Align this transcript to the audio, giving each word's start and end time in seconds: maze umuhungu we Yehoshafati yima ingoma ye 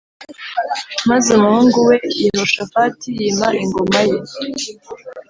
maze 1.09 1.27
umuhungu 1.37 1.77
we 1.87 1.95
Yehoshafati 2.23 3.07
yima 3.19 3.47
ingoma 3.63 3.99
ye 4.07 4.17